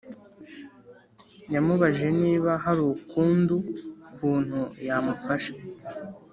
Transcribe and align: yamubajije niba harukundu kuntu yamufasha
yamubajije 1.53 2.09
niba 2.23 2.51
harukundu 2.63 3.55
kuntu 4.15 4.59
yamufasha 4.87 5.53